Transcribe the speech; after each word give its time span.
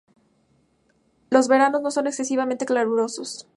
Los 1.29 1.47
veranos 1.47 1.83
no 1.83 1.91
son 1.91 2.07
excesivamente 2.07 2.65
calurosos. 2.65 3.47